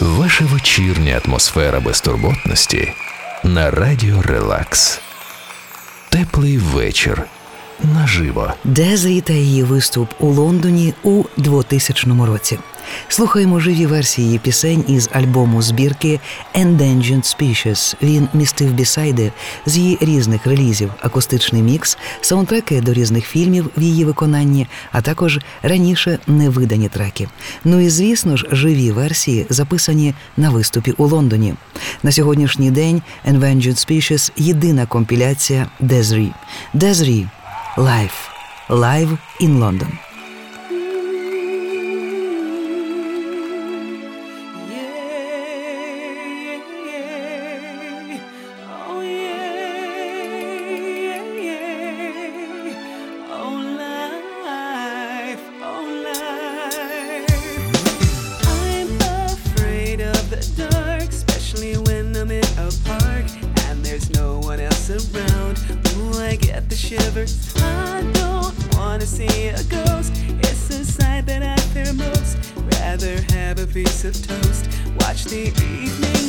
Ваша 0.00 0.44
вечірня 0.44 1.20
атмосфера 1.24 1.80
безтурботності 1.80 2.92
на 3.44 3.70
радіо 3.70 4.22
Релакс. 4.22 5.00
Теплий 6.08 6.58
вечір 6.58 7.22
наживо. 7.82 8.52
Дезрі 8.64 9.20
та 9.20 9.32
її 9.32 9.62
виступ 9.62 10.08
у 10.20 10.26
Лондоні 10.26 10.94
у 11.02 11.24
2000 11.36 12.10
році. 12.26 12.58
Слухаємо 13.08 13.60
живі 13.60 13.86
версії 13.86 14.38
пісень 14.38 14.84
із 14.88 15.08
альбому 15.12 15.62
збірки 15.62 16.20
Endangered 16.54 17.36
Species. 17.36 17.94
Він 18.02 18.28
містив 18.34 18.72
бісайди 18.72 19.32
з 19.66 19.76
її 19.76 19.98
різних 20.00 20.46
релізів, 20.46 20.90
акустичний 21.00 21.62
мікс, 21.62 21.98
саундтреки 22.20 22.80
до 22.80 22.92
різних 22.92 23.26
фільмів 23.26 23.70
в 23.76 23.82
її 23.82 24.04
виконанні, 24.04 24.66
а 24.92 25.00
також 25.00 25.38
раніше 25.62 26.18
невидані 26.26 26.88
треки. 26.88 27.28
Ну 27.64 27.80
і 27.80 27.88
звісно 27.88 28.36
ж, 28.36 28.46
живі 28.50 28.90
версії 28.90 29.46
записані 29.50 30.14
на 30.36 30.50
виступі 30.50 30.94
у 30.96 31.06
Лондоні. 31.06 31.54
На 32.02 32.12
сьогоднішній 32.12 32.70
день 32.70 33.02
Endangered 33.28 33.90
Species– 33.90 34.32
єдина 34.36 34.86
компіляція 34.86 35.66
Дезрі. 35.80 36.32
Дезрі 36.74 37.26
Live. 37.76 38.10
Live 38.68 39.18
in 39.40 39.58
London. 39.58 40.13
Shivers. 66.84 67.54
I 67.56 68.02
don't 68.12 68.76
wanna 68.76 69.06
see 69.06 69.48
a 69.48 69.62
ghost. 69.64 70.12
It's 70.42 70.68
the 70.68 70.84
sight 70.84 71.24
that 71.26 71.42
I 71.42 71.56
fear 71.72 71.92
most. 71.94 72.36
Rather 72.78 73.22
have 73.32 73.58
a 73.58 73.66
piece 73.66 74.04
of 74.04 74.12
toast. 74.26 74.68
Watch 75.00 75.24
the 75.24 75.46
evening 75.46 76.23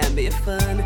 can 0.00 0.14
be 0.14 0.28
fun 0.28 0.80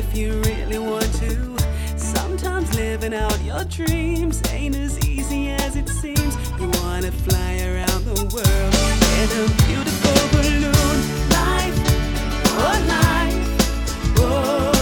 if 0.00 0.16
you 0.16 0.40
really 0.42 0.78
want 0.78 1.12
to. 1.14 1.56
Sometimes 1.96 2.74
living 2.74 3.14
out 3.14 3.40
your 3.44 3.64
dreams 3.64 4.42
ain't 4.50 4.74
as 4.74 4.98
easy 5.06 5.50
as 5.50 5.76
it 5.76 5.88
seems. 5.88 6.34
You 6.60 6.68
wanna 6.82 7.12
fly 7.12 7.52
around 7.68 8.04
the 8.04 8.18
world 8.34 8.74
in 9.20 9.28
a 9.40 9.46
beautiful 9.66 10.18
balloon. 10.32 10.98
Life, 11.38 11.78
oh 12.64 12.76
life, 12.94 14.18
oh 14.18 14.75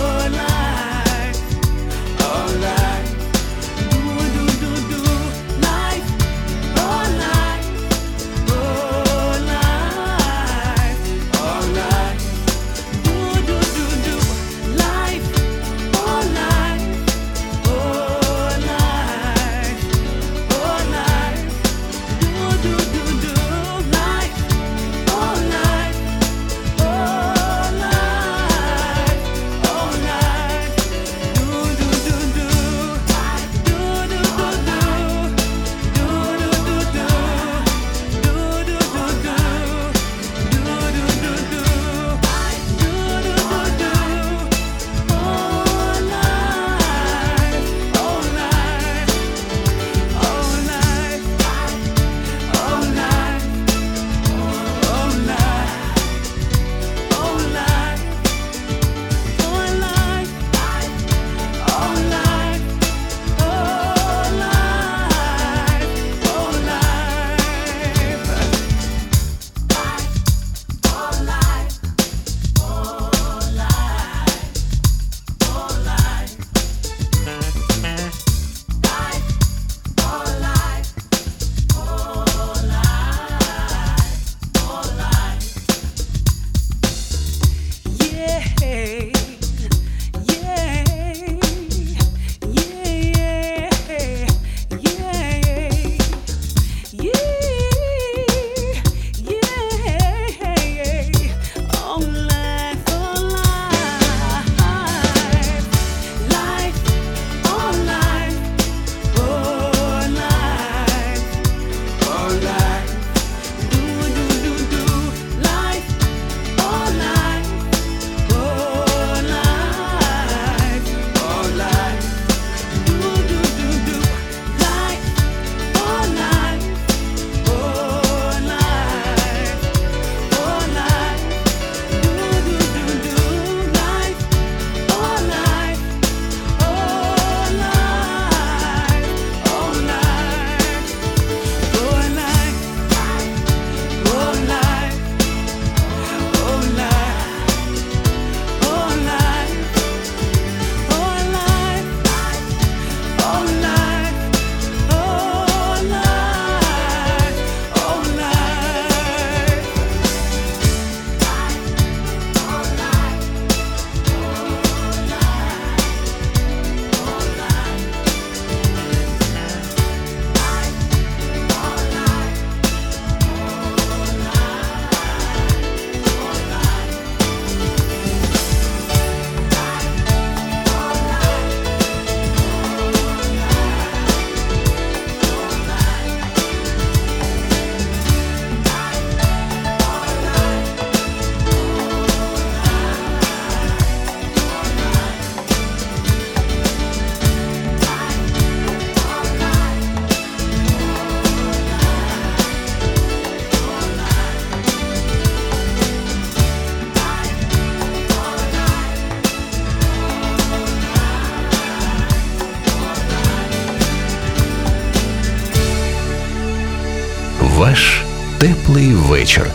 теплий 218.74 218.94
вечір 218.94 219.46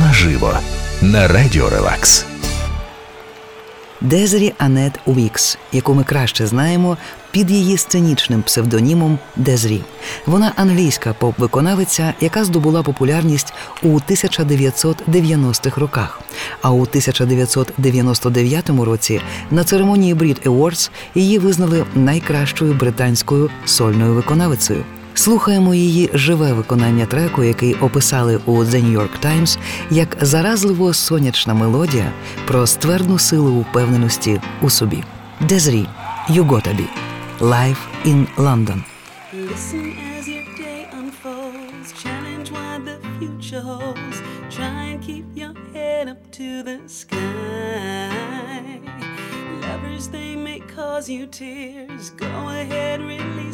наживо 0.00 0.52
на 1.02 1.28
радіо 1.28 1.70
Релакс. 1.70 2.24
Дезері 4.00 4.52
Анет 4.58 5.00
Уікс, 5.06 5.58
яку 5.72 5.94
ми 5.94 6.04
краще 6.04 6.46
знаємо 6.46 6.96
під 7.30 7.50
її 7.50 7.76
сценічним 7.76 8.42
псевдонімом 8.42 9.18
Дезрі. 9.36 9.80
Вона 10.26 10.52
англійська 10.56 11.14
поп-виконавиця, 11.20 12.12
яка 12.20 12.44
здобула 12.44 12.82
популярність 12.82 13.54
у 13.82 13.88
1990-х 13.88 15.80
роках. 15.80 16.20
А 16.62 16.70
у 16.70 16.80
1999 16.80 18.70
році 18.70 19.20
на 19.50 19.64
церемонії 19.64 20.14
Brit 20.14 20.48
Awards 20.48 20.90
її 21.14 21.38
визнали 21.38 21.84
найкращою 21.94 22.74
британською 22.74 23.50
сольною 23.64 24.14
виконавицею. 24.14 24.84
Слухаємо 25.14 25.74
її 25.74 26.10
живе 26.14 26.52
виконання 26.52 27.06
треку, 27.06 27.44
який 27.44 27.74
описали 27.74 28.40
у 28.46 28.52
The 28.52 28.84
New 28.84 28.98
York 28.98 29.24
Times 29.24 29.58
як 29.90 30.16
заразливо 30.20 30.94
сонячна 30.94 31.54
мелодія 31.54 32.12
про 32.46 32.66
ствердну 32.66 33.18
силу 33.18 33.50
упевненості 33.50 34.40
у 34.62 34.70
собі. 34.70 35.04
Дезрі 35.40 35.86
Be. 36.28 36.88
Live 37.40 37.80
in 38.04 38.26
London. 38.36 38.84
Listen 39.32 39.96
as 40.16 40.28
your 40.28 40.44
day 40.56 40.86
unfolds. 40.92 41.92
Challenge 42.02 42.50
what 42.56 42.84
the 42.84 42.98
future 43.18 43.60
holds. 43.60 44.16
Try 44.56 44.78
and 44.92 45.02
keep 45.02 45.26
your 45.34 45.54
head 45.74 46.08
up 46.08 46.22
to 46.38 46.62
the 46.62 46.78
sky. 46.86 47.20
Lovers, 49.62 50.08
they 50.08 50.36
may 50.36 50.60
cause 50.76 51.08
you 51.14 51.26
tears. 51.26 52.10
Go 52.10 52.48
ahead, 52.60 53.00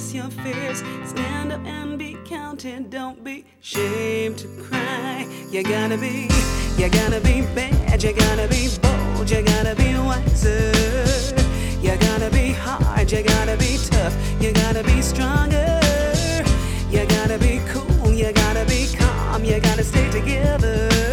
release 0.00 0.14
your 0.14 0.30
fears. 0.42 0.78
Stand 1.08 1.52
up 1.52 1.60
and 1.64 1.98
be 1.98 2.16
counted. 2.24 2.90
Don't 2.90 3.22
be 3.22 3.44
ashamed 3.60 4.38
to 4.38 4.48
cry. 4.62 5.26
You 5.50 5.62
gotta 5.62 5.96
be, 5.96 6.28
you 6.76 6.88
gotta 6.88 7.20
be 7.20 7.42
bad. 7.54 8.02
You 8.02 8.12
gotta 8.12 8.48
be 8.48 8.68
bold. 8.80 9.30
You 9.30 9.42
gotta 9.42 9.74
be 9.74 9.94
wiser. 9.98 10.72
You 11.82 11.96
gotta 11.96 12.30
be 12.30 12.52
hard, 12.52 13.10
you 13.10 13.22
gotta 13.22 13.56
be 13.56 13.78
tough, 13.90 14.14
you 14.40 14.52
gotta 14.52 14.84
be 14.84 15.00
stronger. 15.00 15.80
You 16.90 17.06
gotta 17.06 17.38
be 17.38 17.60
cool, 17.68 18.12
you 18.12 18.32
gotta 18.32 18.64
be 18.66 18.86
calm, 18.96 19.44
you 19.44 19.58
gotta 19.60 19.84
stay 19.84 20.10
together. 20.10 21.09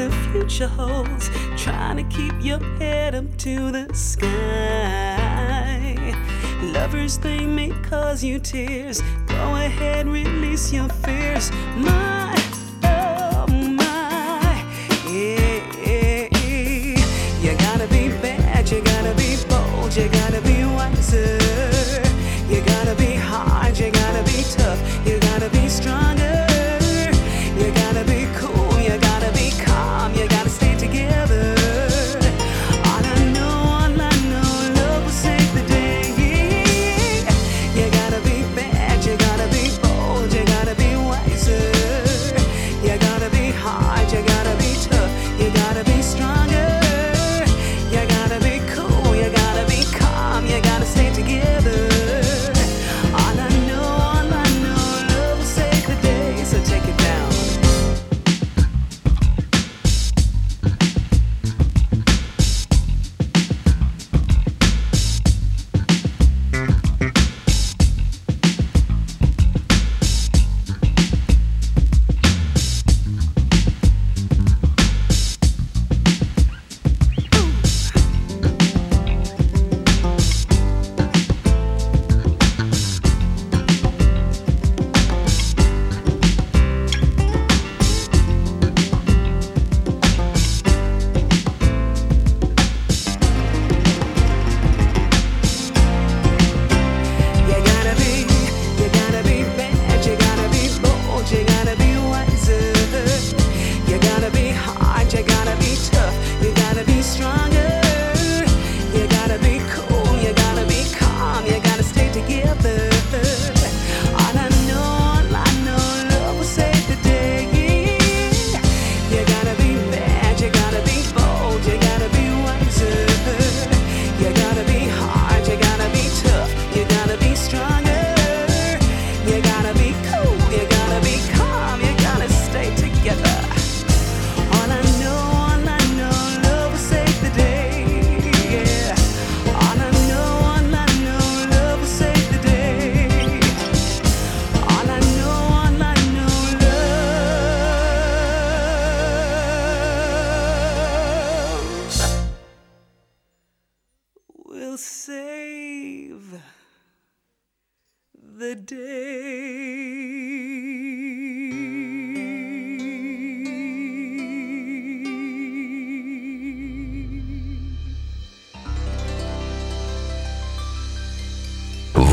The 0.00 0.10
future 0.32 0.68
holds. 0.68 1.30
Trying 1.56 1.96
to 1.98 2.04
keep 2.16 2.32
your 2.40 2.58
head 2.78 3.14
up 3.14 3.36
to 3.38 3.70
the 3.70 3.94
sky. 3.94 4.26
Lovers, 6.62 7.18
they 7.18 7.44
may 7.44 7.70
cause 7.82 8.24
you 8.24 8.38
tears. 8.38 9.02
Go 9.26 9.56
ahead, 9.56 10.06
release 10.06 10.72
your 10.72 10.88
fears. 10.88 11.50
My, 11.76 12.19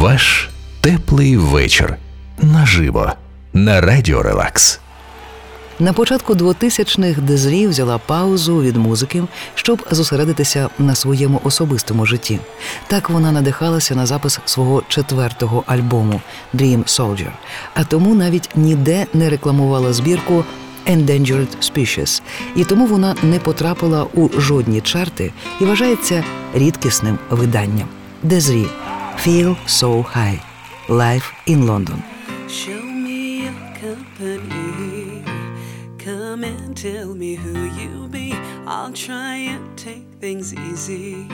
Ваш 0.08 0.50
теплий 0.82 1.38
вечір. 1.38 1.98
Наживо. 2.42 3.12
На 3.54 3.82
радіо 3.82 4.24
Релакс. 4.24 4.80
На 5.80 5.94
початку 5.94 6.34
2000-х 6.34 7.22
Дезрі 7.22 7.68
взяла 7.68 7.98
паузу 7.98 8.62
від 8.62 8.78
музики, 8.78 9.24
щоб 9.56 9.88
зосередитися 9.92 10.70
на 10.80 10.96
своєму 10.96 11.42
особистому 11.44 12.06
житті. 12.06 12.40
Так 12.88 13.10
вона 13.10 13.32
надихалася 13.32 13.96
на 13.96 14.06
запис 14.06 14.40
свого 14.46 14.84
четвертого 14.88 15.64
альбому 15.68 16.22
Dream 16.54 16.84
Soldier, 16.84 17.32
а 17.74 17.84
тому 17.84 18.16
навіть 18.16 18.50
ніде 18.56 19.06
не 19.14 19.30
рекламувала 19.30 19.94
збірку 19.94 20.46
Endangered 20.86 21.72
Species, 21.74 22.22
і 22.56 22.64
тому 22.64 22.86
вона 22.86 23.16
не 23.24 23.40
потрапила 23.40 24.04
у 24.04 24.30
жодні 24.40 24.82
чарти 24.82 25.34
і 25.62 25.66
вважається 25.66 26.24
рідкісним 26.54 27.20
виданням. 27.30 27.88
Дезрі 28.24 28.68
Feel 29.20 29.56
So 29.68 30.04
High 30.04 30.42
Live 30.88 31.30
in 31.48 31.68
London. 31.68 32.02
Show 32.48 32.82
me 32.82 33.44
your 33.44 33.54
company. 33.76 35.24
Come 35.98 36.46
and 36.46 36.78
tell 36.78 37.14
me 37.14 37.36
who 37.36 37.66
you 37.66 38.08
be. 38.08 38.32
I'll 38.66 38.94
try 38.94 39.36
and 39.36 39.78
take 39.78 40.08
things 40.22 40.54
easy. 40.54 41.28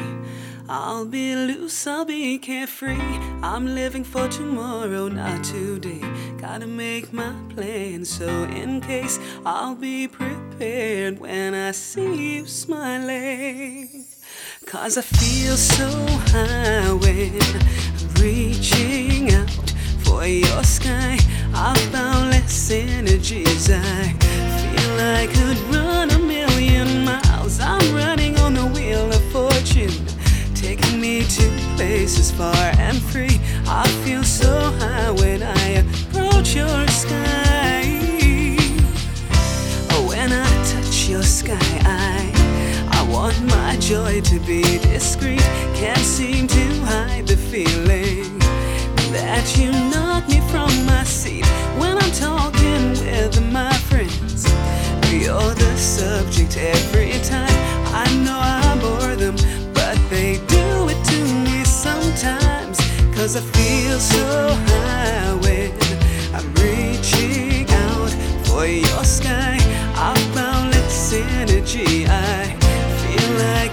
I'll 0.68 1.06
be 1.06 1.36
loose, 1.36 1.86
I'll 1.86 2.06
be 2.06 2.40
carefree. 2.40 3.20
I'm 3.44 3.76
living 3.76 4.04
for 4.06 4.28
tomorrow, 4.28 5.08
not 5.10 5.44
today. 5.44 6.02
Gotta 6.38 6.66
make 6.66 7.14
my 7.14 7.36
plan, 7.54 8.06
so 8.06 8.28
in 8.46 8.82
case 8.82 9.20
I'll 9.46 9.76
be 9.76 10.08
prepared 10.08 11.20
when 11.20 11.54
I 11.54 11.72
see 11.72 12.38
you 12.38 12.48
smiling. 12.48 14.06
Cause 14.66 14.98
I 14.98 15.02
feel 15.02 15.56
so 15.56 15.88
high 16.32 16.92
when 16.94 17.40
I'm 17.42 18.22
reaching 18.22 19.32
out 19.32 19.50
for 20.00 20.26
your 20.26 20.64
sky. 20.64 21.20
I've 21.54 21.92
boundless 21.92 22.72
energies. 22.72 23.70
I 23.70 24.14
feel 24.20 25.00
I 25.00 25.28
could 25.28 25.58
run 25.74 26.12
a 26.12 26.20
million 26.20 27.06
miles. 27.06 27.60
I'm 27.60 27.96
running 27.96 28.38
on 28.40 28.56
the 28.56 28.66
wheel 28.66 29.12
of 29.12 29.24
fortune, 29.32 30.06
taking 30.56 31.00
me 31.00 31.24
to 31.24 31.76
places 31.76 32.32
far 32.32 32.56
and 32.78 33.02
free. 33.02 33.40
I 33.68 33.88
feel 34.04 34.24
so 34.24 34.52
high 34.80 35.12
when 35.12 35.44
I 35.44 35.66
approach 35.84 36.56
your 36.56 36.88
sky. 36.88 38.00
Oh, 39.92 40.06
when 40.08 40.32
I 40.32 40.48
touch 40.66 41.10
your 41.10 41.24
sky, 41.24 41.60
I 41.86 42.03
want 43.14 43.40
my 43.46 43.78
joy 43.80 44.20
to 44.22 44.40
be 44.40 44.64
discreet. 44.80 45.46
Can't 45.76 46.06
seem 46.18 46.48
to 46.48 46.66
hide 46.90 47.28
the 47.28 47.38
feeling 47.38 48.40
that 49.14 49.46
you 49.56 49.72
knock 49.92 50.28
me 50.28 50.40
from 50.52 50.72
my 50.88 51.04
seat 51.04 51.46
when 51.78 51.96
I'm 51.96 52.12
talking 52.12 52.90
with 52.90 53.40
my 53.52 53.74
friends. 53.90 54.46
You're 55.14 55.54
the 55.64 55.78
subject 55.78 56.58
every 56.58 57.14
time. 57.22 57.60
I 58.04 58.08
know 58.26 58.40
I 58.42 58.70
bore 58.82 59.16
them, 59.16 59.36
but 59.74 59.98
they 60.10 60.38
do 60.48 60.66
it 60.90 61.00
to 61.12 61.20
me 61.46 61.64
sometimes. 61.64 62.78
Cause 63.16 63.36
I 63.36 63.42
feel 63.58 64.00
so 64.00 64.26
high 64.70 65.36
when 65.44 65.72
I'm 66.34 66.50
reaching 66.66 67.70
out 67.86 68.12
for 68.48 68.66
your 68.66 69.04
sky. 69.04 69.60
I've 69.96 70.36
boundless 70.36 71.14
energy. 71.14 72.03
I 73.36 73.73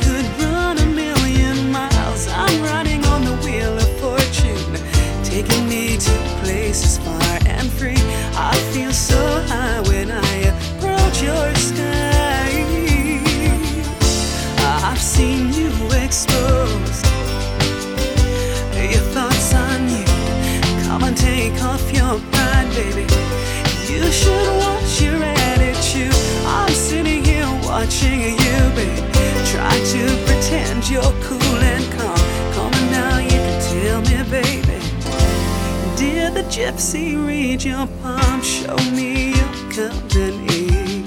Did 36.32 36.44
the 36.44 36.50
gypsy 36.50 37.26
read 37.26 37.64
your 37.64 37.88
palm? 38.02 38.40
Show 38.40 38.76
me 38.92 39.30
your 39.30 39.52
company. 39.72 41.02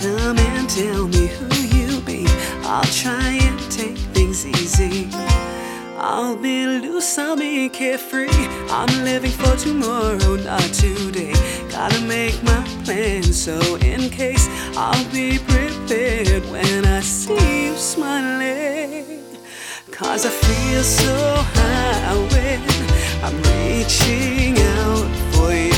Come 0.00 0.38
and 0.38 0.70
tell 0.70 1.08
me 1.08 1.26
who 1.26 1.48
you 1.76 2.00
be. 2.02 2.26
I'll 2.62 2.84
try 2.84 3.40
and 3.42 3.58
take 3.72 3.98
things 4.14 4.46
easy. 4.46 5.08
I'll 5.98 6.36
be 6.36 6.64
loose, 6.64 7.18
I'll 7.18 7.36
be 7.36 7.68
carefree. 7.68 8.28
I'm 8.70 9.04
living 9.04 9.32
for 9.32 9.56
tomorrow, 9.56 10.36
not 10.36 10.62
today. 10.74 11.32
Gotta 11.68 12.00
make 12.02 12.40
my 12.44 12.62
plan, 12.84 13.24
so 13.24 13.58
in 13.76 14.10
case 14.10 14.46
I'll 14.76 15.10
be 15.10 15.38
prepared 15.40 16.48
when 16.52 16.84
I 16.84 17.00
see 17.00 17.66
you 17.66 17.74
smiling. 17.74 19.24
Cause 19.90 20.24
I 20.24 20.30
feel 20.30 20.82
so 20.84 21.16
high 21.36 22.14
when 22.32 22.89
I'm 23.22 23.36
reaching 23.42 24.58
out 24.58 25.10
for 25.34 25.52
your 25.52 25.69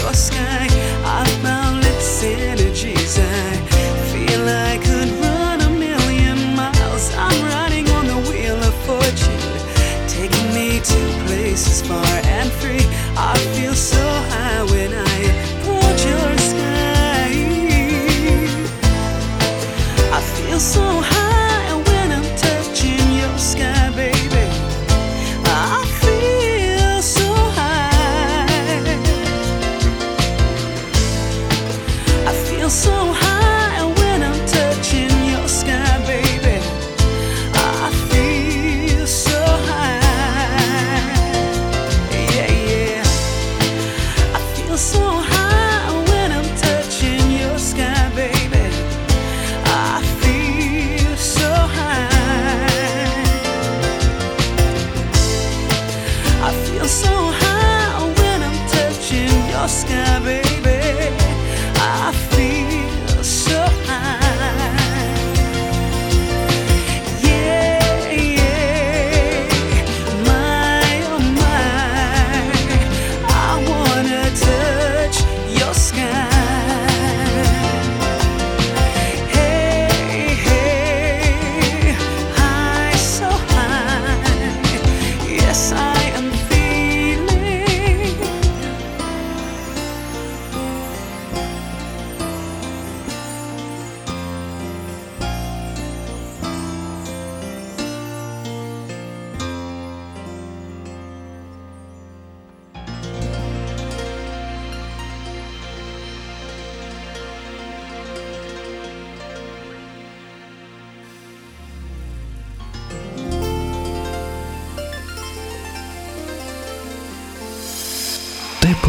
Eu 32.63 32.71
sou 32.71 33.22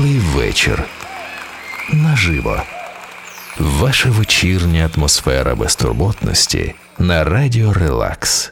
Теплий 0.03 0.19
вечір. 0.19 0.83
Наживо. 1.93 2.61
Ваша 3.59 4.09
вечірня 4.09 4.89
атмосфера 4.95 5.55
безтурботності 5.55 6.75
на 6.99 7.23
радіо 7.23 7.73
Релакс. 7.73 8.51